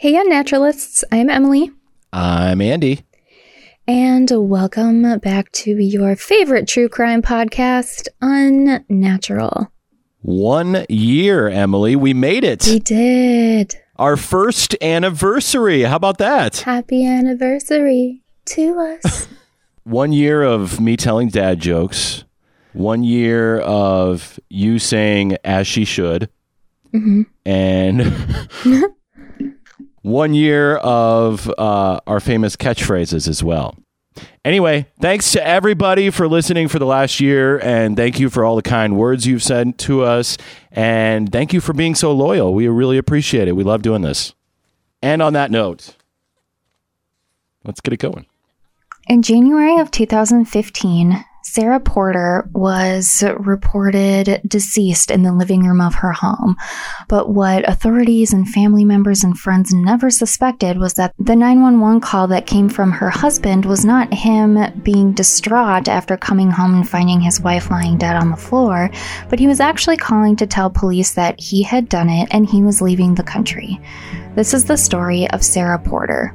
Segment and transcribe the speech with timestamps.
[0.00, 1.04] Hey, Unnaturalists.
[1.12, 1.70] I'm Emily.
[2.10, 3.04] I'm Andy.
[3.86, 9.70] And welcome back to your favorite true crime podcast, Unnatural.
[10.22, 11.96] One year, Emily.
[11.96, 12.66] We made it.
[12.66, 13.74] We did.
[13.96, 15.82] Our first anniversary.
[15.82, 16.60] How about that?
[16.60, 19.28] Happy anniversary to us.
[19.84, 22.24] One year of me telling dad jokes.
[22.72, 26.30] One year of you saying as she should.
[26.94, 27.26] Mhm.
[27.44, 28.48] And
[30.02, 33.76] one year of uh, our famous catchphrases as well.
[34.44, 38.56] Anyway, thanks to everybody for listening for the last year, and thank you for all
[38.56, 40.36] the kind words you've sent to us,
[40.72, 42.52] and thank you for being so loyal.
[42.52, 43.52] We really appreciate it.
[43.52, 44.34] We love doing this.
[45.02, 45.96] And on that note,
[47.64, 48.26] let's get it going.
[49.08, 56.12] In January of 2015, Sarah Porter was reported deceased in the living room of her
[56.12, 56.54] home.
[57.08, 62.28] But what authorities and family members and friends never suspected was that the 911 call
[62.28, 67.20] that came from her husband was not him being distraught after coming home and finding
[67.20, 68.88] his wife lying dead on the floor,
[69.28, 72.62] but he was actually calling to tell police that he had done it and he
[72.62, 73.80] was leaving the country.
[74.36, 76.32] This is the story of Sarah Porter.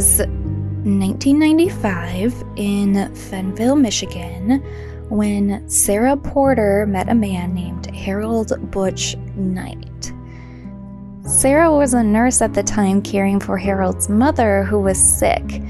[0.00, 4.62] Was 1995 in Fenville, Michigan,
[5.10, 10.10] when Sarah Porter met a man named Harold Butch Knight.
[11.26, 15.60] Sarah was a nurse at the time caring for Harold's mother, who was sick.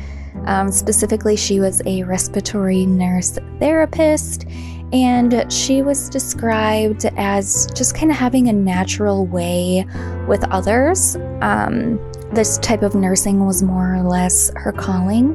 [0.44, 4.46] Um, specifically, she was a respiratory nurse therapist,
[4.92, 9.84] and she was described as just kind of having a natural way
[10.28, 11.16] with others.
[11.40, 11.98] Um,
[12.32, 15.34] this type of nursing was more or less her calling.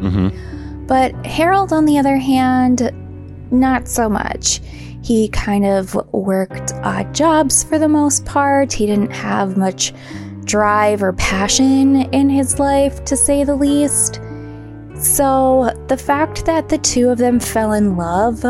[0.00, 0.86] Mm-hmm.
[0.86, 2.92] But Harold, on the other hand,
[3.50, 4.60] not so much.
[5.02, 8.72] He kind of worked odd jobs for the most part.
[8.72, 9.92] He didn't have much
[10.44, 14.20] drive or passion in his life, to say the least.
[14.94, 18.44] So the fact that the two of them fell in love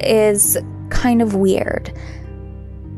[0.00, 0.58] is
[0.90, 1.96] kind of weird.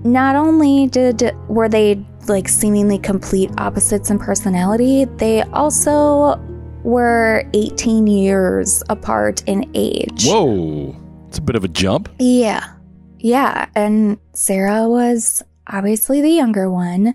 [0.05, 6.37] Not only did were they like seemingly complete opposites in personality, they also
[6.83, 10.27] were 18 years apart in age.
[10.27, 10.95] Whoa.
[11.29, 12.09] It's a bit of a jump.
[12.19, 12.75] Yeah.
[13.19, 13.69] Yeah.
[13.75, 17.15] And Sarah was obviously the younger one.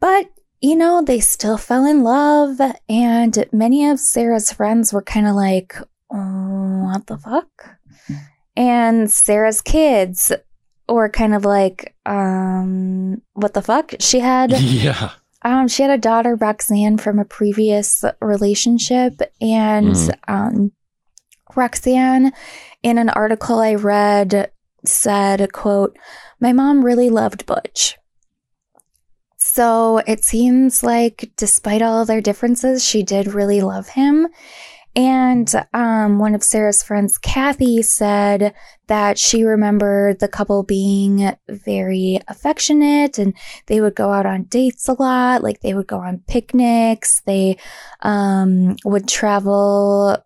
[0.00, 0.30] But,
[0.60, 2.60] you know, they still fell in love.
[2.88, 5.76] And many of Sarah's friends were kind of like,
[6.12, 7.78] "Oh, what the fuck?
[8.56, 10.30] And Sarah's kids
[10.88, 13.94] were kind of like, um, what the fuck?
[14.00, 15.10] She had Yeah.
[15.42, 20.14] um, she had a daughter, Roxanne, from a previous relationship, and Mm.
[20.28, 20.72] um,
[21.56, 22.32] Roxanne,
[22.82, 24.50] in an article I read,
[24.84, 25.96] said, "quote
[26.40, 27.96] My mom really loved Butch."
[29.36, 34.28] So it seems like, despite all their differences, she did really love him.
[34.96, 38.54] And um, one of Sarah's friends, Kathy, said
[38.86, 43.34] that she remembered the couple being very affectionate and
[43.66, 45.42] they would go out on dates a lot.
[45.42, 47.20] Like they would go on picnics.
[47.22, 47.56] They
[48.02, 50.16] um, would travel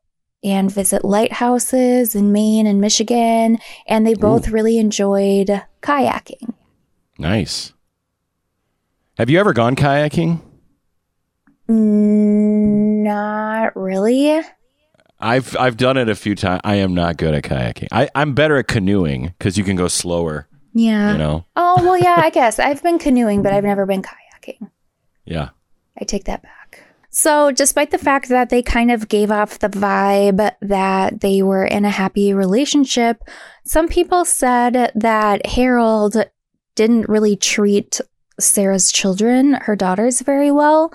[0.44, 3.58] and visit lighthouses in Maine and Michigan.
[3.86, 6.54] And they both really enjoyed kayaking.
[7.18, 7.72] Nice.
[9.16, 10.40] Have you ever gone kayaking?
[11.68, 14.42] Not really.
[15.20, 16.60] I've I've done it a few times.
[16.64, 17.88] I am not good at kayaking.
[17.90, 20.46] I, I'm better at canoeing because you can go slower.
[20.75, 21.12] Yeah.
[21.12, 21.44] You know.
[21.56, 22.58] Oh, well, yeah, I guess.
[22.58, 24.70] I've been canoeing, but I've never been kayaking.
[25.25, 25.50] Yeah.
[26.00, 26.84] I take that back.
[27.10, 31.64] So, despite the fact that they kind of gave off the vibe that they were
[31.64, 33.22] in a happy relationship,
[33.64, 36.16] some people said that Harold
[36.75, 38.00] didn't really treat
[38.38, 40.93] Sarah's children, her daughters, very well.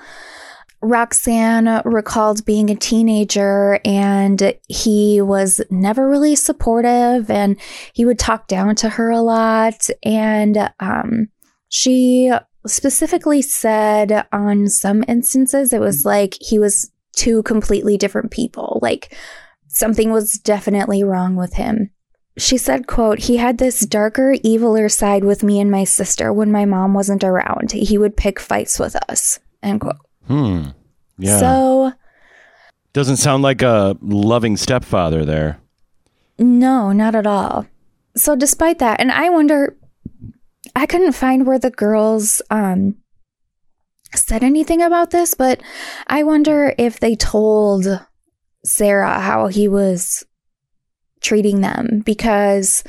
[0.84, 7.60] Roxanne recalled being a teenager and he was never really supportive and
[7.94, 9.90] he would talk down to her a lot.
[10.04, 11.30] And um,
[11.70, 12.32] she
[12.68, 18.80] specifically said on some instances it was like he was two completely different people.
[18.82, 19.16] Like
[19.68, 21.92] something was definitely wrong with him.
[22.38, 26.52] She said, quote, he had this darker, eviler side with me and my sister when
[26.52, 27.72] my mom wasn't around.
[27.72, 30.03] He would pick fights with us, end quote.
[30.28, 30.70] Hmm.
[31.18, 31.40] Yeah.
[31.40, 31.94] So,
[32.94, 35.60] Doesn't sound like a loving stepfather there.
[36.38, 37.66] no, not at all.
[38.16, 39.76] So, despite that, and I wonder,
[40.76, 42.96] I couldn't find where the girls um,
[44.16, 45.62] said anything about this, but
[46.08, 47.88] I wonder if they told
[48.64, 50.24] Sarah how he was
[51.22, 52.84] treating them because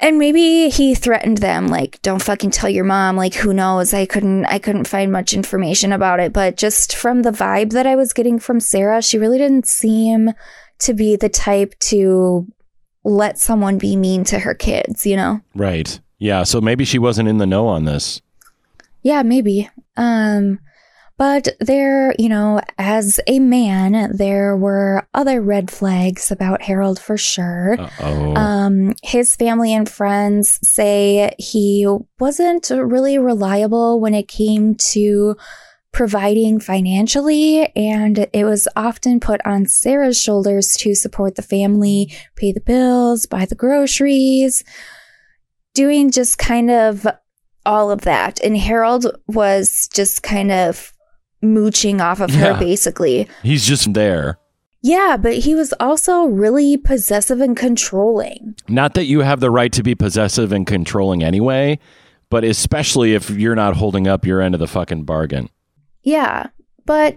[0.00, 4.06] and maybe he threatened them like don't fucking tell your mom like who knows i
[4.06, 7.96] couldn't i couldn't find much information about it but just from the vibe that i
[7.96, 10.32] was getting from sarah she really didn't seem
[10.78, 12.46] to be the type to
[13.04, 15.98] let someone be mean to her kids you know Right.
[16.18, 16.42] Yeah.
[16.42, 18.20] So maybe she wasn't in the know on this.
[19.02, 19.70] Yeah, maybe.
[19.96, 20.58] Um,
[21.18, 27.18] but there, you know, as a man, there were other red flags about Harold for
[27.18, 27.76] sure.
[28.36, 31.86] Um, his family and friends say he
[32.20, 35.36] wasn't really reliable when it came to
[35.90, 42.52] providing financially, and it was often put on Sarah's shoulders to support the family, pay
[42.52, 44.62] the bills, buy the groceries,
[45.74, 47.06] doing just kind of
[47.66, 48.40] all of that.
[48.44, 50.92] And Harold was just kind of
[51.42, 52.54] mooching off of Yeah.
[52.54, 53.28] her, basically.
[53.42, 54.38] He's just there.
[54.80, 58.54] Yeah, but he was also really possessive and controlling.
[58.68, 61.78] Not that you have the right to be possessive and controlling anyway,
[62.30, 65.48] but especially if you're not holding up your end of the fucking bargain.
[66.04, 66.46] Yeah,
[66.86, 67.16] but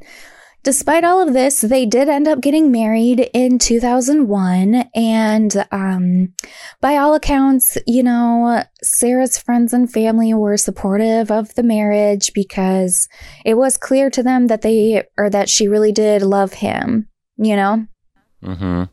[0.64, 4.90] despite all of this, they did end up getting married in 2001.
[4.94, 6.34] And um,
[6.80, 13.08] by all accounts, you know, Sarah's friends and family were supportive of the marriage because
[13.46, 17.56] it was clear to them that they, or that she really did love him, you
[17.56, 17.88] know?
[18.44, 18.84] Mm-hmm.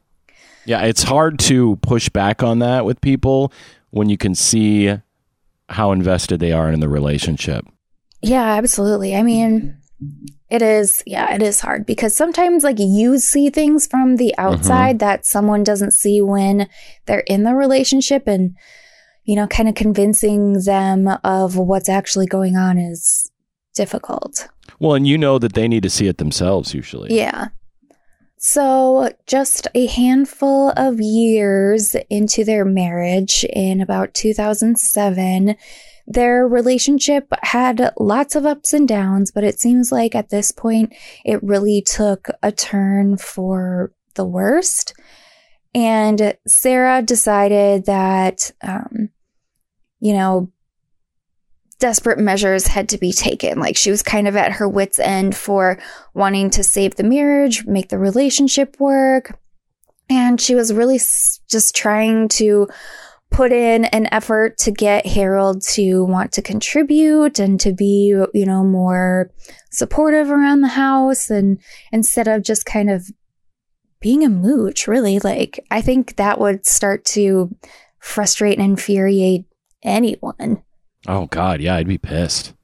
[0.65, 3.53] Yeah, it's hard to push back on that with people
[3.91, 4.95] when you can see
[5.71, 7.65] how invested they are in the relationship.
[8.21, 9.15] Yeah, absolutely.
[9.15, 9.79] I mean,
[10.49, 14.55] it is, yeah, it is hard because sometimes, like, you see things from the mm-hmm.
[14.55, 16.69] outside that someone doesn't see when
[17.07, 18.57] they're in the relationship, and,
[19.25, 23.31] you know, kind of convincing them of what's actually going on is
[23.75, 24.49] difficult.
[24.79, 27.15] Well, and you know that they need to see it themselves usually.
[27.17, 27.49] Yeah.
[28.41, 35.57] So, just a handful of years into their marriage, in about 2007,
[36.09, 40.95] their relationship had lots of ups and downs, but it seems like at this point
[41.25, 44.95] it really took a turn for the worst.
[45.75, 49.11] And Sarah decided that, um,
[50.01, 50.51] you know,
[51.79, 53.61] desperate measures had to be taken.
[53.61, 55.79] Like she was kind of at her wits' end for
[56.15, 59.39] wanting to save the marriage, make the relationship work.
[60.09, 60.99] And she was really
[61.51, 62.67] just trying to
[63.31, 68.47] put in an effort to get Harold to want to contribute and to be, you
[68.47, 69.31] know, more
[69.71, 71.61] supportive around the house and
[71.93, 73.07] instead of just kind of
[74.01, 75.19] being a mooch, really.
[75.19, 77.55] Like, I think that would start to
[77.99, 79.45] frustrate and infuriate
[79.83, 80.63] anyone.
[81.07, 82.55] Oh God, yeah, I'd be pissed.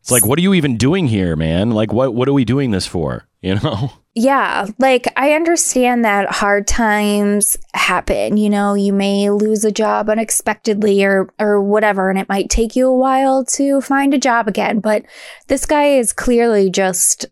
[0.00, 1.70] It's like, what are you even doing here, man?
[1.70, 3.26] Like, what what are we doing this for?
[3.42, 3.90] You know?
[4.14, 8.36] Yeah, like I understand that hard times happen.
[8.36, 12.76] You know, you may lose a job unexpectedly or or whatever and it might take
[12.76, 15.06] you a while to find a job again, but
[15.46, 17.24] this guy is clearly just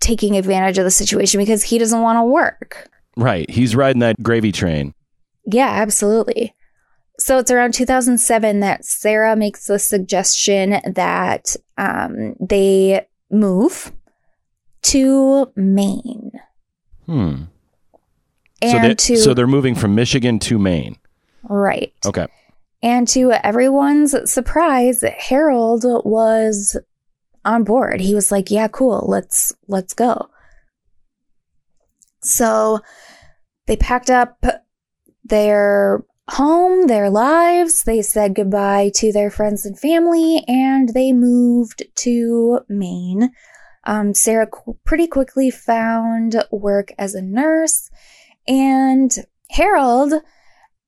[0.00, 2.90] taking advantage of the situation because he doesn't want to work.
[3.16, 3.48] Right.
[3.48, 4.92] He's riding that gravy train.
[5.46, 6.54] Yeah, absolutely.
[7.22, 13.92] So it's around 2007 that Sarah makes the suggestion that um, they move
[14.82, 16.32] to Maine.
[17.06, 17.44] Hmm.
[18.60, 20.98] And so, they, to so they're moving from Michigan to Maine.
[21.44, 21.92] right.
[22.04, 22.26] Okay.
[22.82, 26.76] And to everyone's surprise, Harold was
[27.44, 28.00] on board.
[28.00, 29.04] He was like, "Yeah, cool.
[29.06, 30.28] Let's let's go."
[32.20, 32.80] So
[33.66, 34.44] they packed up
[35.24, 37.82] their home, their lives.
[37.84, 43.30] They said goodbye to their friends and family, and they moved to Maine.
[43.84, 47.90] Um, Sarah qu- pretty quickly found work as a nurse,
[48.46, 49.12] and
[49.50, 50.14] Harold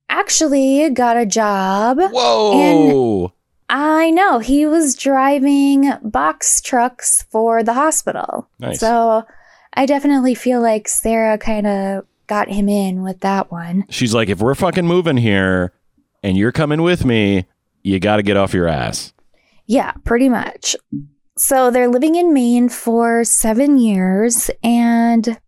[0.09, 1.97] actually got a job.
[1.99, 3.33] Whoa.
[3.67, 8.47] I know he was driving box trucks for the hospital.
[8.59, 8.79] Nice.
[8.79, 9.23] So
[9.73, 13.85] I definitely feel like Sarah kind of got him in with that one.
[13.89, 15.73] She's like, if we're fucking moving here
[16.23, 17.45] and you're coming with me,
[17.83, 19.13] you got to get off your ass.
[19.67, 20.75] Yeah, pretty much.
[21.37, 24.49] So they're living in Maine for seven years.
[24.63, 25.39] And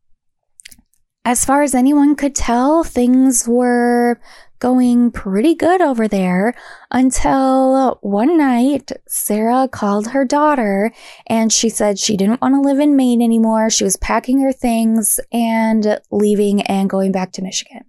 [1.24, 4.20] as far as anyone could tell, things were
[4.60, 6.54] going pretty good over there
[6.92, 10.92] until one night Sarah called her daughter
[11.28, 13.70] and she said she didn't want to live in Maine anymore.
[13.70, 17.84] She was packing her things and leaving and going back to Michigan.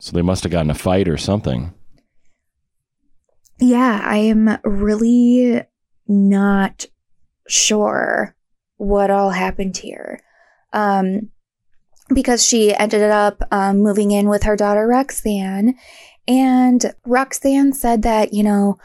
[0.00, 1.74] So they must have gotten a fight or something.
[3.58, 5.62] Yeah, I am really
[6.06, 6.86] not
[7.48, 8.36] sure
[8.76, 10.20] what all happened here.
[10.72, 11.30] Um,
[12.12, 15.74] because she ended up um, moving in with her daughter Roxanne.
[16.26, 18.78] And Roxanne said that, you know,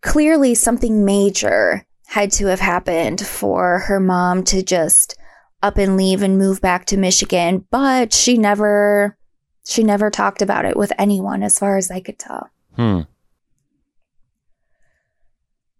[0.00, 5.18] clearly something major had to have happened for her mom to just
[5.62, 9.18] up and leave and move back to Michigan, but she never
[9.66, 12.48] she never talked about it with anyone as far as I could tell.
[12.76, 13.00] Hmm.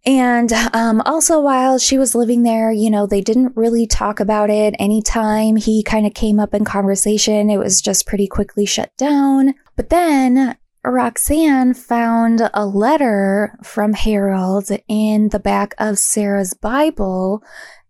[0.07, 4.49] And um, also, while she was living there, you know, they didn't really talk about
[4.49, 4.73] it.
[4.79, 9.53] Anytime he kind of came up in conversation, it was just pretty quickly shut down.
[9.75, 17.43] But then Roxanne found a letter from Harold in the back of Sarah's Bible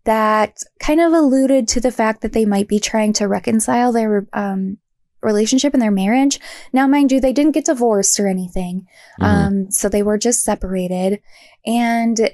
[0.05, 4.25] that kind of alluded to the fact that they might be trying to reconcile their
[4.33, 4.79] um,
[5.27, 6.39] relationship and their marriage.
[6.73, 8.87] Now, mind you, they didn't get divorced or anything.
[9.21, 9.25] Mhm.
[9.25, 11.19] Um, so they were just separated.
[11.65, 12.31] And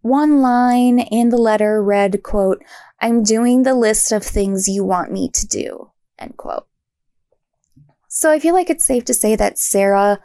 [0.00, 2.60] one line in the letter read, quote,
[3.00, 6.66] I'm doing the list of things you want me to do, end quote.
[8.08, 10.18] So I feel like it's safe to say that Sarah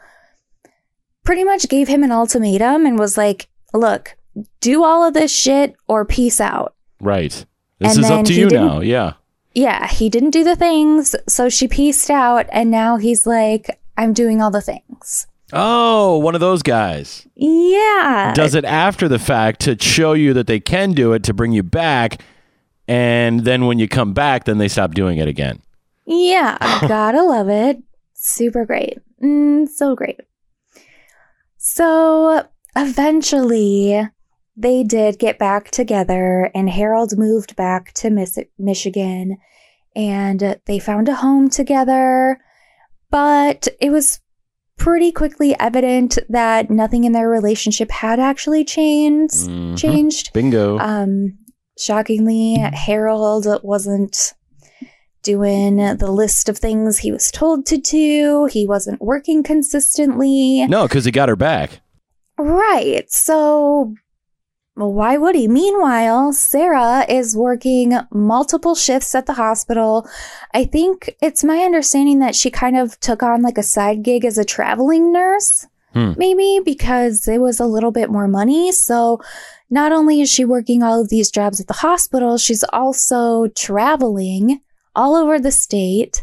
[1.24, 4.16] pretty much gave him an ultimatum and was like, look,
[4.60, 6.74] do all of this shit or peace out.
[7.00, 7.44] Right.
[7.78, 8.80] This And is up to you now.
[8.80, 9.14] Yeah.
[9.58, 14.12] Yeah, he didn't do the things, so she pieced out, and now he's like, I'm
[14.12, 15.26] doing all the things.
[15.52, 17.26] Oh, one of those guys.
[17.34, 18.32] Yeah.
[18.36, 21.50] Does it after the fact to show you that they can do it to bring
[21.50, 22.22] you back.
[22.86, 25.60] And then when you come back, then they stop doing it again.
[26.06, 27.82] Yeah, gotta love it.
[28.14, 28.98] Super great.
[29.20, 30.20] Mm, so great.
[31.56, 32.46] So
[32.76, 34.08] eventually,
[34.60, 39.38] they did get back together, and Harold moved back to Miss- Michigan,
[39.94, 42.38] and they found a home together.
[43.10, 44.20] But it was
[44.76, 49.34] pretty quickly evident that nothing in their relationship had actually changed.
[49.48, 49.78] Mhm.
[49.78, 50.32] Changed.
[50.32, 50.78] Bingo.
[50.78, 51.38] Um,
[51.78, 54.34] shockingly, Harold wasn't
[55.22, 58.46] doing the list of things he was told to do.
[58.50, 60.66] He wasn't working consistently.
[60.66, 61.80] no, because he got her back.
[62.38, 63.04] Right.
[63.10, 63.94] So,
[64.86, 65.48] why would he?
[65.48, 70.08] Meanwhile, Sarah is working multiple shifts at the hospital.
[70.54, 74.24] I think it's my understanding that she kind of took on like a side gig
[74.24, 76.12] as a traveling nurse, Hmm.
[76.16, 78.72] maybe because it was a little bit more money.
[78.72, 79.20] So,
[79.70, 84.60] not only is she working all of these jobs at the hospital, she's also traveling
[84.94, 86.22] all over the state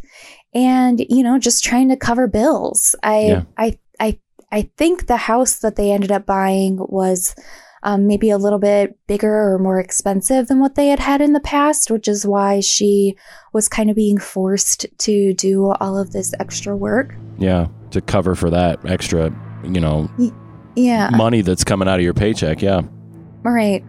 [0.53, 2.95] and, you know, just trying to cover bills.
[3.03, 3.43] I, Yeah.
[3.57, 4.19] I, I,
[4.51, 7.35] I think the house that they ended up buying was
[7.85, 11.31] um, maybe a little bit bigger or more expensive than what they had had in
[11.33, 13.15] the past, which is why she
[13.53, 17.15] was kind of being forced to do all of this extra work.
[17.37, 17.67] Yeah.
[17.91, 19.31] To cover for that extra,
[19.63, 20.09] you know,
[20.75, 21.09] Yeah.
[21.15, 22.61] money that's coming out of your paycheck.
[22.61, 22.81] Yeah.
[23.45, 23.83] All right.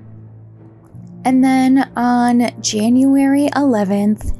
[1.24, 4.32] And then on January 11th,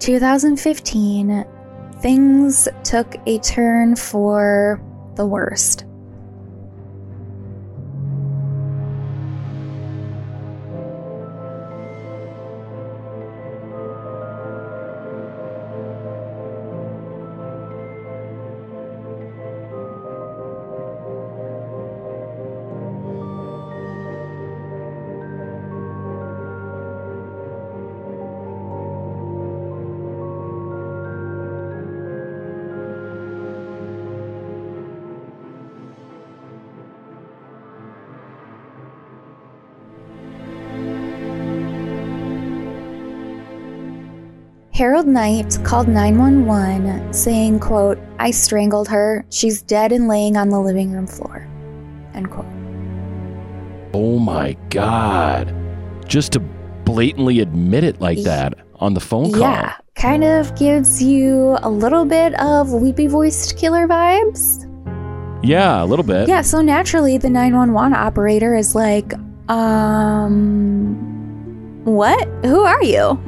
[0.00, 1.44] 2015,
[2.00, 4.80] things took a turn for
[5.16, 5.84] the worst.
[44.80, 49.26] Harold Knight called 911 saying, quote, I strangled her.
[49.28, 51.46] She's dead and laying on the living room floor.
[52.14, 52.46] End quote.
[53.92, 55.54] Oh my God.
[56.08, 59.42] Just to blatantly admit it like that on the phone call.
[59.42, 59.74] Yeah.
[59.96, 64.66] Kind of gives you a little bit of weepy voiced killer vibes.
[65.44, 66.26] Yeah, a little bit.
[66.26, 69.12] Yeah, so naturally the 911 operator is like,
[69.50, 70.94] um,
[71.84, 72.26] what?
[72.46, 73.22] Who are you?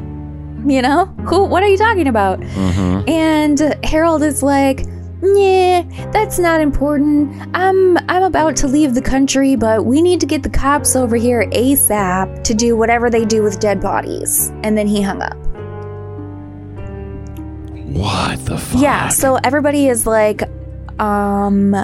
[0.66, 2.40] You know, who, what are you talking about?
[2.40, 3.09] Mm-hmm.
[3.09, 4.87] And Harold is like,
[5.23, 7.33] yeah, that's not important.
[7.54, 11.16] I'm I'm about to leave the country, but we need to get the cops over
[11.16, 14.50] here ASAP to do whatever they do with dead bodies.
[14.62, 15.37] And then he hung up.
[17.92, 18.81] What the fuck?
[18.81, 20.42] Yeah, so everybody is like,
[20.99, 21.76] um,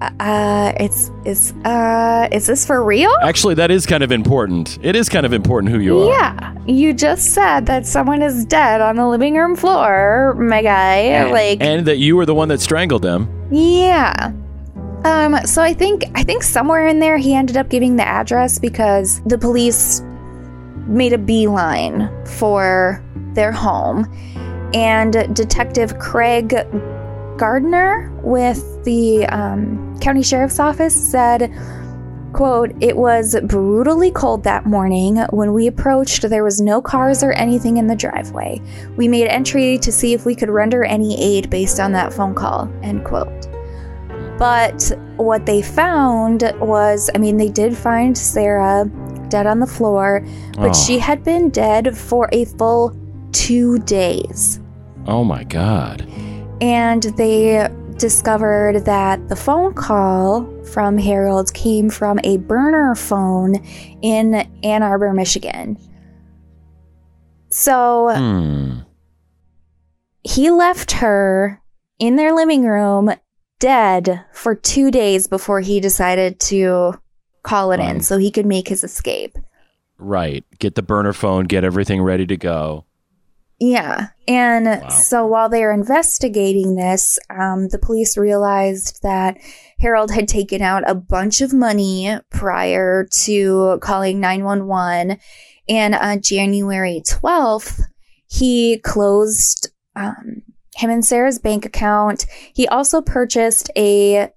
[0.00, 3.12] uh, it's it's uh, is this for real?
[3.22, 4.78] Actually, that is kind of important.
[4.82, 6.10] It is kind of important who you are.
[6.10, 10.96] Yeah, you just said that someone is dead on the living room floor, my guy.
[10.96, 13.28] And, like, and that you were the one that strangled them.
[13.50, 14.32] yeah.
[15.04, 18.58] Um, so I think I think somewhere in there he ended up giving the address
[18.58, 20.02] because the police
[20.86, 23.02] made a beeline for
[23.32, 24.06] their home,
[24.74, 26.50] and Detective Craig
[27.40, 31.50] Gardner with the um, county sheriff's office said
[32.34, 37.32] quote it was brutally cold that morning when we approached there was no cars or
[37.32, 38.60] anything in the driveway
[38.96, 42.34] we made entry to see if we could render any aid based on that phone
[42.34, 43.48] call end quote
[44.38, 48.84] but what they found was i mean they did find sarah
[49.28, 50.24] dead on the floor
[50.56, 50.72] but Oh.
[50.72, 52.94] she had been dead for a full
[53.32, 54.60] two days
[55.06, 56.06] Oh my god.
[56.60, 63.56] And they discovered that the phone call from Harold came from a burner phone
[64.02, 65.76] in Ann Arbor, Michigan.
[67.50, 68.80] So Hmm.
[70.22, 71.60] he left her
[71.98, 73.12] in their living room
[73.58, 76.94] dead for two days before he decided to
[77.42, 79.36] call it in so he could make his escape.
[79.98, 80.44] Right.
[80.58, 81.44] Get the burner phone.
[81.44, 82.86] Get everything ready to go.
[83.60, 84.08] Yeah.
[84.26, 89.36] And so while they were investigating this, um, the police realized that
[89.78, 95.18] Harold had taken out a bunch of money prior to calling 911.
[95.68, 97.82] And on January 12th,
[98.26, 100.42] he closed um,
[100.74, 102.24] him and Sarah's bank account.
[102.54, 104.30] He also purchased a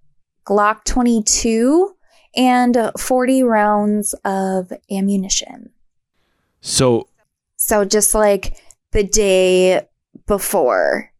[0.46, 1.96] Glock 22
[2.36, 5.70] and 40 rounds of ammunition.
[6.60, 7.08] So
[7.56, 8.58] So just like
[8.94, 9.82] the day
[10.28, 11.12] before.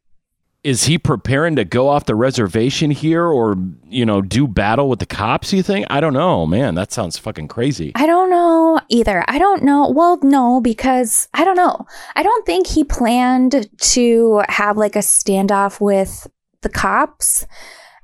[0.64, 3.58] is he preparing to go off the reservation here or,
[3.90, 5.86] you know, do battle with the cops, you think?
[5.90, 6.76] I don't know, man.
[6.76, 7.92] That sounds fucking crazy.
[7.96, 9.26] I don't know either.
[9.28, 9.90] I don't know.
[9.90, 11.86] Well, no, because I don't know.
[12.16, 16.28] I don't think he planned to have like a standoff with
[16.62, 17.46] the cops.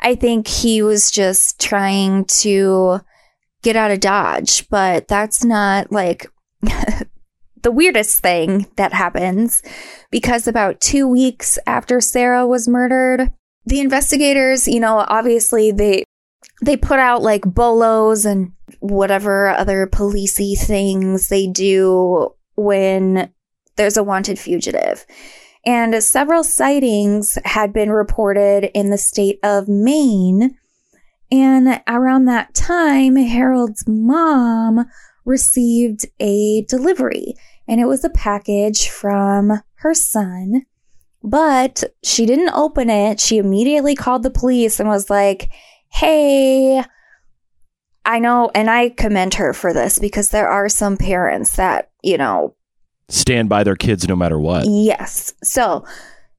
[0.02, 3.00] I think he was just trying to
[3.64, 6.28] get out of Dodge, but that's not like
[7.62, 9.62] the weirdest thing that happens
[10.12, 13.32] because about two weeks after Sarah was murdered,
[13.66, 16.04] the investigators, you know, obviously they
[16.62, 23.32] they put out like bolos and whatever other policey things they do when
[23.76, 25.06] there's a wanted fugitive.
[25.66, 30.58] And several sightings had been reported in the state of Maine.
[31.32, 34.86] And around that time, Harold's mom
[35.30, 37.36] received a delivery,
[37.68, 40.66] and it was a package from her son.
[41.24, 43.20] But she didn't open it.
[43.20, 45.52] She immediately called the police and was like,
[45.92, 46.84] Hey,
[48.06, 52.18] I know, and I commend her for this because there are some parents that, you
[52.18, 52.56] know,
[53.10, 54.66] Stand by their kids no matter what.
[54.68, 55.34] Yes.
[55.44, 55.84] So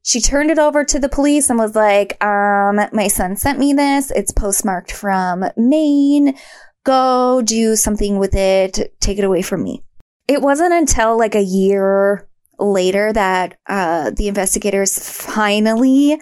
[0.02, 3.72] she turned it over to the police and was like, um, my son sent me
[3.72, 4.10] this.
[4.12, 6.36] It's postmarked from Maine.
[6.84, 8.94] Go do something with it.
[9.00, 9.82] Take it away from me.
[10.28, 16.20] It wasn't until like a year later that uh, the investigators finally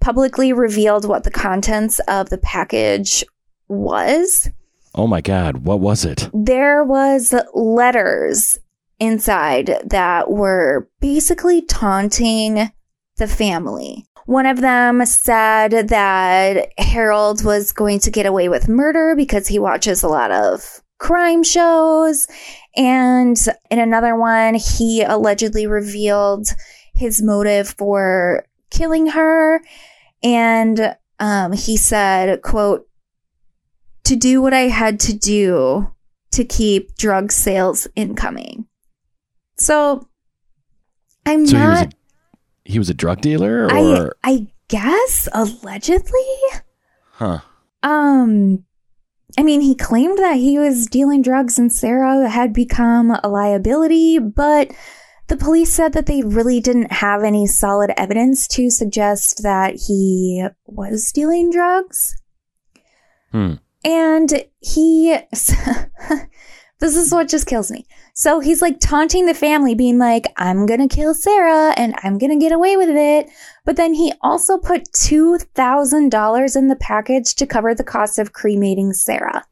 [0.00, 3.24] publicly revealed what the contents of the package
[3.68, 4.48] was
[4.98, 5.58] Oh my God.
[5.58, 6.30] What was it?
[6.32, 8.58] there was letters
[8.98, 12.72] inside that were basically taunting
[13.18, 14.06] the family.
[14.26, 19.58] One of them said that Harold was going to get away with murder because he
[19.58, 22.26] watches a lot of crime shows.
[22.76, 23.36] And
[23.70, 26.48] in another one, he allegedly revealed
[26.94, 29.60] his motive for killing her.
[30.22, 32.88] And um, he said, quote,
[34.04, 35.92] to do what I had to do
[36.32, 38.66] to keep drug sales incoming.
[39.56, 40.08] So
[41.24, 41.94] I'm So not
[42.66, 46.36] he was a drug dealer I or I guess allegedly.
[47.12, 47.40] huh?
[47.82, 48.64] Um
[49.38, 54.18] I mean he claimed that he was dealing drugs and Sarah had become a liability,
[54.18, 54.72] but
[55.28, 60.46] the police said that they really didn't have any solid evidence to suggest that he
[60.66, 62.14] was dealing drugs.
[63.32, 63.54] Hmm.
[63.84, 65.16] And he,
[66.78, 67.86] this is what just kills me.
[68.14, 72.38] So he's like taunting the family, being like, I'm gonna kill Sarah and I'm gonna
[72.38, 73.28] get away with it.
[73.64, 78.92] But then he also put $2,000 in the package to cover the cost of cremating
[78.92, 79.44] Sarah.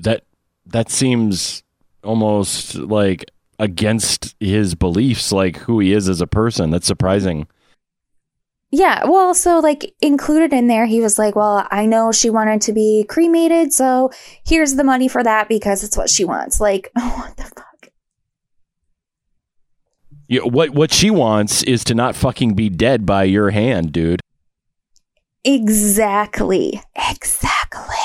[0.00, 0.24] That
[0.66, 1.62] that seems
[2.02, 6.70] almost like against his beliefs, like who he is as a person.
[6.70, 7.46] That's surprising.
[8.72, 12.60] Yeah, well, so like included in there, he was like, Well, I know she wanted
[12.62, 14.10] to be cremated, so
[14.46, 16.60] here's the money for that because it's what she wants.
[16.60, 17.88] Like, oh, what the fuck?
[20.28, 24.20] Yeah, what what she wants is to not fucking be dead by your hand, dude.
[25.44, 26.80] Exactly.
[26.94, 27.96] Exactly.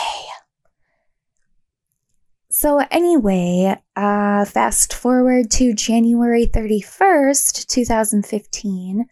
[2.49, 9.05] So, anyway, uh, fast forward to January 31st, 2015.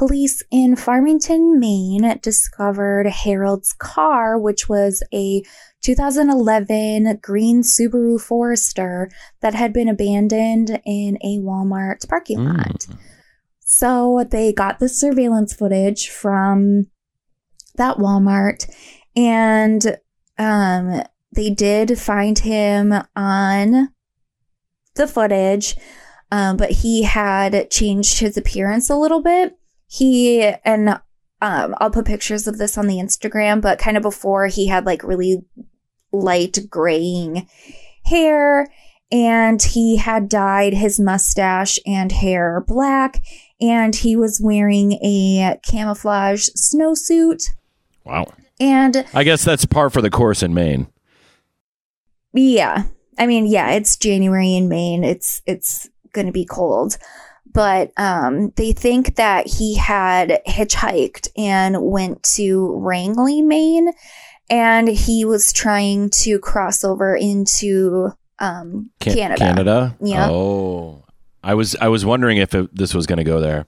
[0.00, 5.42] Police in Farmington, Maine discovered Harold's car, which was a
[5.82, 9.10] 2011 green Subaru Forester
[9.42, 12.56] that had been abandoned in a Walmart parking Mm.
[12.56, 12.86] lot.
[13.60, 16.86] So they got the surveillance footage from
[17.74, 18.74] that Walmart
[19.14, 19.98] and
[20.38, 23.90] um, they did find him on
[24.94, 25.76] the footage,
[26.32, 29.58] um, but he had changed his appearance a little bit.
[29.92, 30.90] He and
[31.42, 34.86] um, I'll put pictures of this on the Instagram, but kind of before he had
[34.86, 35.42] like really
[36.12, 37.48] light graying
[38.04, 38.68] hair
[39.10, 43.20] and he had dyed his mustache and hair black
[43.60, 47.50] and he was wearing a camouflage snowsuit
[48.04, 48.26] Wow.
[48.58, 50.88] and I guess that's par for the course in Maine.
[52.32, 52.84] yeah
[53.18, 56.96] i mean yeah it's january in maine it's it's gonna be cold
[57.52, 63.92] but um they think that he had hitchhiked and went to Rangeley, maine
[64.50, 69.96] and he was trying to cross over into um Can- canada Canada.
[70.00, 70.28] Yeah.
[70.30, 71.04] Oh,
[71.42, 73.66] I was I was wondering if it, this was going to go there.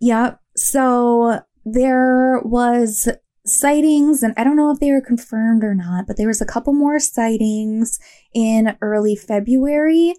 [0.00, 0.40] Yep.
[0.56, 3.08] So there was
[3.46, 6.46] sightings, and I don't know if they were confirmed or not, but there was a
[6.46, 7.98] couple more sightings
[8.34, 10.14] in early February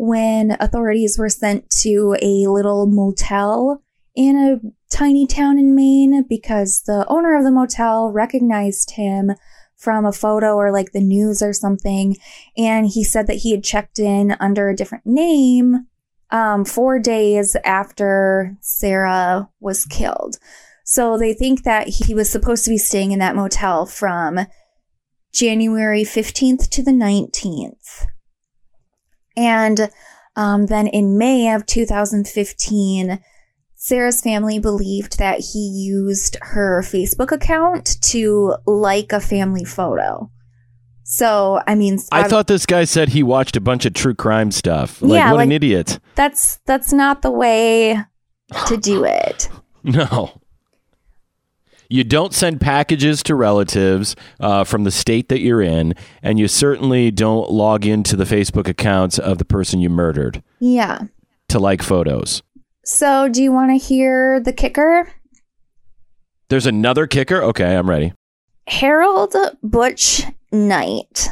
[0.00, 3.82] when authorities were sent to a little motel
[4.14, 9.32] in a tiny town in Maine because the owner of the motel recognized him
[9.76, 12.16] from a photo or like the news or something.
[12.56, 15.88] And he said that he had checked in under a different name
[16.30, 20.36] um, four days after Sarah was killed.
[20.84, 24.46] So they think that he was supposed to be staying in that motel from
[25.32, 28.06] January 15th to the 19th.
[29.38, 29.90] And
[30.36, 33.20] um, then in May of 2015,
[33.76, 40.30] Sarah's family believed that he used her Facebook account to like a family photo.
[41.04, 44.14] So, I mean, I ob- thought this guy said he watched a bunch of true
[44.14, 45.00] crime stuff.
[45.00, 46.00] Like, Yeah, what an idiot.
[46.16, 47.98] that's that's not the way
[48.66, 49.48] to do it.
[49.84, 50.32] No.
[51.90, 56.46] You don't send packages to relatives uh, from the state that you're in, and you
[56.46, 61.02] certainly don't log into the Facebook accounts of the person you murdered Yeah.
[61.48, 62.42] to like photos.
[62.84, 65.10] So, do you want to hear the kicker?
[66.50, 67.42] There's another kicker?
[67.42, 68.12] Okay, I'm ready.
[68.66, 71.28] Harold Butch Knight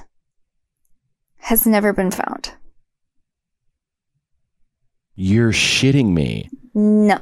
[1.38, 2.52] has never been found.
[5.14, 6.48] You're shitting me.
[6.74, 7.18] No.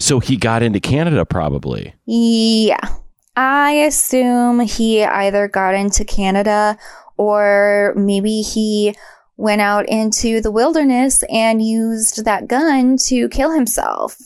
[0.00, 1.94] So he got into Canada probably.
[2.06, 2.80] Yeah.
[3.36, 6.76] I assume he either got into Canada
[7.16, 8.96] or maybe he
[9.36, 14.16] went out into the wilderness and used that gun to kill himself.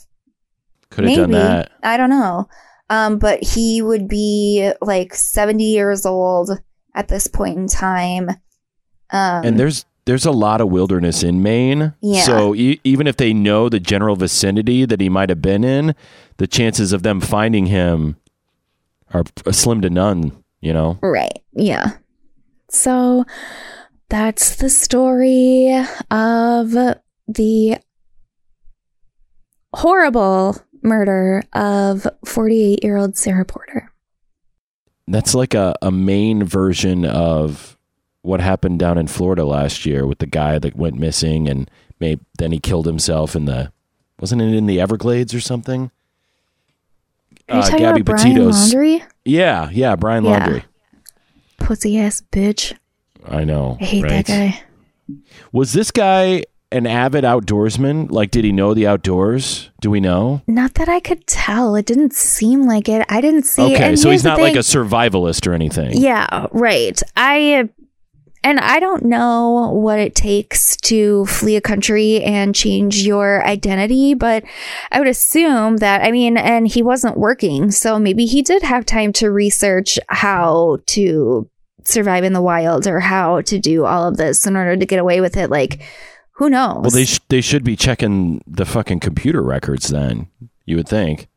[0.91, 1.73] Could have done that.
[1.83, 2.49] I don't know.
[2.89, 6.51] Um, but he would be like 70 years old
[6.95, 8.31] at this point in time.
[9.11, 11.95] Um, And there's there's a lot of wilderness in Maine.
[12.01, 12.23] Yeah.
[12.23, 15.95] So e- even if they know the general vicinity that he might have been in,
[16.37, 18.17] the chances of them finding him
[19.12, 20.45] are slim to none.
[20.61, 20.99] You know.
[21.03, 21.38] Right.
[21.53, 21.93] Yeah.
[22.71, 23.25] So
[24.09, 25.75] that's the story
[26.11, 26.71] of
[27.29, 27.79] the
[29.75, 33.90] horrible murder of 48 year old Sarah Porter.
[35.07, 37.77] That's like a, a Maine version of
[38.25, 42.19] what happened down in Florida last year with the guy that went missing and may,
[42.39, 43.71] then he killed himself in the
[44.19, 45.91] wasn't it in the Everglades or something?
[47.49, 49.03] Are you Uh, talking Gabby about Brian Petito's- Laundrie?
[49.25, 50.47] Yeah, yeah, Brian Yeah.
[50.49, 50.63] Laundrie.
[51.59, 52.73] Pussy ass bitch.
[53.29, 53.77] I know.
[53.81, 54.27] I hate right?
[54.27, 54.61] that guy.
[55.53, 58.11] Was this guy an avid outdoorsman?
[58.11, 59.71] Like, did he know the outdoors?
[59.81, 60.41] Do we know?
[60.47, 61.77] Not that I could tell.
[61.77, 63.05] It didn't seem like it.
[63.11, 63.75] I didn't see.
[63.75, 65.99] okay, so he's not like a survivalist or anything.
[66.01, 67.01] Yeah, right.
[67.17, 67.69] I
[68.45, 74.13] and I don't know what it takes to flee a country and change your identity,
[74.13, 74.45] but
[74.93, 78.85] I would assume that I mean, and he wasn't working, so maybe he did have
[78.85, 81.49] time to research how to
[81.85, 84.99] survive in the wild or how to do all of this in order to get
[84.99, 85.51] away with it.
[85.51, 85.83] Like,
[86.33, 86.83] who knows?
[86.83, 90.29] Well, they sh- they should be checking the fucking computer records then.
[90.67, 91.29] You would think.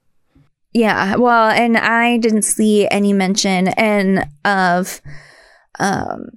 [0.74, 5.02] Yeah, well, and I didn't see any mention and of
[5.80, 6.30] um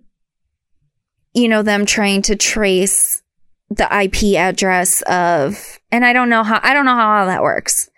[1.35, 3.23] you know them trying to trace
[3.69, 7.43] the IP address of and I don't know how I don't know how all that
[7.43, 7.89] works.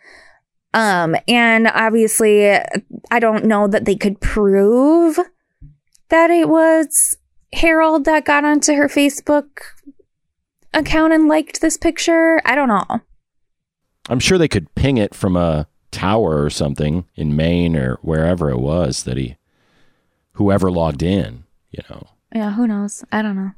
[0.75, 2.51] Um and obviously
[3.11, 5.19] I don't know that they could prove
[6.09, 7.17] that it was
[7.55, 9.61] Harold that got onto her Facebook
[10.75, 12.41] account and liked this picture.
[12.45, 13.01] I don't know.
[14.09, 18.51] I'm sure they could ping it from a tower or something in Maine or wherever
[18.51, 19.37] it was that he,
[20.33, 22.09] whoever logged in, you know.
[22.35, 23.05] Yeah, who knows?
[23.13, 23.53] I don't know.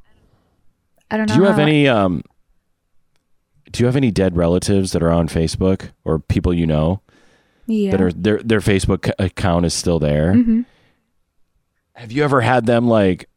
[1.11, 1.35] I don't know.
[1.35, 2.23] Do you have any um
[3.71, 7.01] do you have any dead relatives that are on Facebook or people you know
[7.67, 7.91] yeah.
[7.91, 10.33] that are their their Facebook account is still there?
[10.33, 10.65] Mhm.
[11.95, 13.29] Have you ever had them like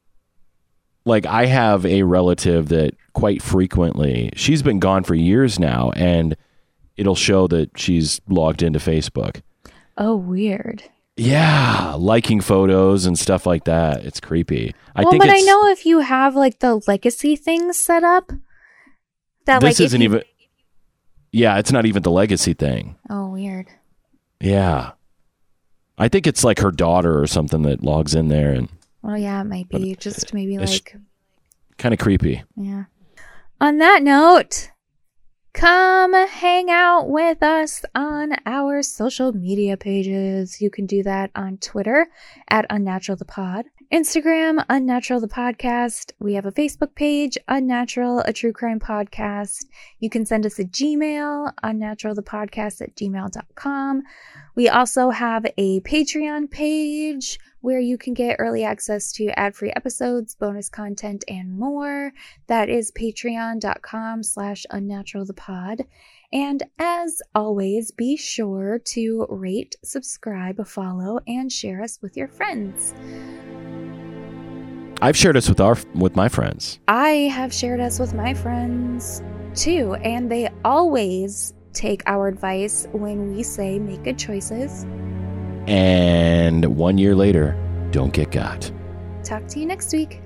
[1.06, 6.36] like I have a relative that quite frequently she's been gone for years now and
[6.98, 9.42] it'll show that she's logged into Facebook.
[9.98, 10.84] Oh, weird.
[11.18, 14.06] Yeah, liking photos and stuff like that.
[14.06, 14.76] It's creepy.
[14.96, 18.32] I well, think but I know if you have like the legacy things set up,
[19.46, 20.24] that this like isn't you- even
[21.32, 22.98] Yeah, it's not even the legacy thing.
[23.10, 23.68] Oh, weird.
[24.40, 24.92] Yeah.
[25.98, 28.70] I think it's like her daughter or something that logs in there and
[29.02, 30.96] Well, yeah, it might be just maybe like
[31.80, 32.44] kind of creepy.
[32.56, 32.84] yeah.
[33.60, 34.70] On that note,
[35.58, 40.62] come hang out with us on our social media pages.
[40.62, 42.10] You can do that on Twitter
[42.48, 46.12] at Unnatural the Pod, Instagram Unnatural the Podcast.
[46.20, 49.64] We have a Facebook page, Unnatural, a true crime podcast.
[50.02, 54.04] You can send us a Gmail, unnaturalthepodcast at gmail.com.
[54.56, 60.36] We also have a Patreon page where you can get early access to ad-free episodes,
[60.36, 62.12] bonus content, and more.
[62.48, 65.86] That is patreon.com slash unnaturalthepod.
[66.34, 72.94] And as always, be sure to rate, subscribe, follow, and share us with your friends.
[75.00, 76.80] I've shared us with our with my friends.
[76.88, 79.22] I have shared us with my friends
[79.54, 84.86] too, and they always take our advice when we say make good choices.
[85.68, 87.56] And 1 year later,
[87.92, 88.72] don't get got.
[89.24, 90.20] Talk to you next week.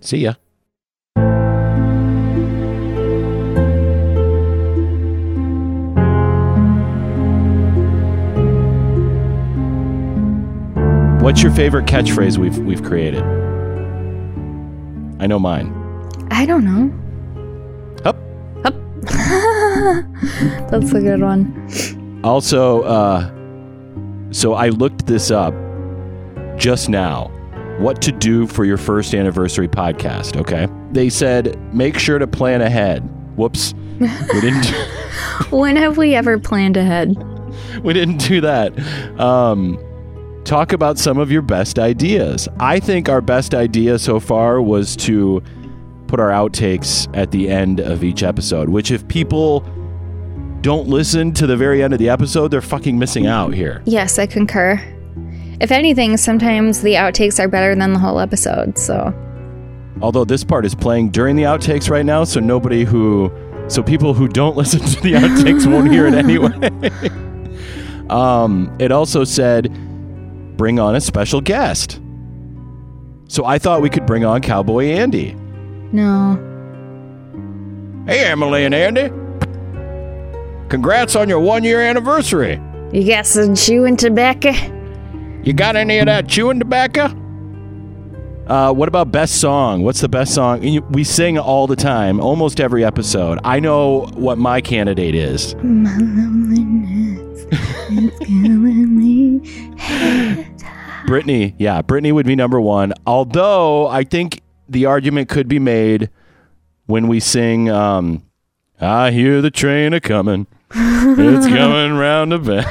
[0.00, 0.34] See ya.
[11.20, 13.24] What's your favorite catchphrase we've we've created?
[15.22, 15.72] I know mine.
[16.32, 16.90] I don't know.
[18.04, 18.16] Up.
[18.64, 18.74] Up.
[20.68, 22.20] That's a good one.
[22.24, 23.30] Also, uh,
[24.32, 25.54] so I looked this up
[26.58, 27.28] just now.
[27.78, 30.36] What to do for your first anniversary podcast?
[30.36, 33.08] Okay, they said make sure to plan ahead.
[33.36, 34.74] Whoops, we didn't.
[35.50, 37.16] When have we ever planned ahead?
[37.84, 38.76] we didn't do that.
[39.20, 39.78] Um,
[40.44, 42.48] talk about some of your best ideas.
[42.58, 45.42] I think our best idea so far was to
[46.06, 49.60] put our outtakes at the end of each episode, which if people
[50.60, 53.82] don't listen to the very end of the episode, they're fucking missing out here.
[53.84, 54.80] Yes, I concur.
[55.60, 58.78] If anything, sometimes the outtakes are better than the whole episode.
[58.78, 59.14] So,
[60.00, 63.30] Although this part is playing during the outtakes right now, so nobody who
[63.68, 66.50] so people who don't listen to the outtakes won't hear it anyway.
[68.10, 69.70] um, it also said
[70.56, 72.00] bring on a special guest.
[73.28, 75.34] So I thought we could bring on Cowboy Andy.
[75.92, 76.48] no.
[78.06, 79.08] Hey Emily and Andy.
[80.68, 82.60] Congrats on your one year anniversary.
[82.92, 84.50] You got some chewing tobacco?
[85.44, 87.04] You got any of that chewing tobacco?
[88.48, 89.82] Uh, what about best song?
[89.84, 90.82] What's the best song?
[90.90, 93.38] We sing all the time, almost every episode.
[93.44, 95.54] I know what my candidate is.
[95.62, 97.31] My loneliness
[97.98, 99.40] is killing me.
[101.06, 102.92] Britney, yeah, Britney would be number one.
[103.06, 106.10] Although I think the argument could be made
[106.86, 108.22] when we sing, um,
[108.80, 112.66] "I hear the train a coming, it's coming round the bend."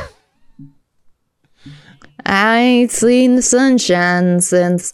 [2.25, 4.93] I ain't seen the sunshine since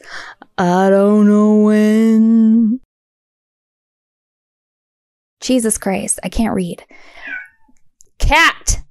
[0.58, 2.80] I don't know when.
[5.42, 6.84] Jesus Christ, I can't read.
[8.18, 8.82] Cat!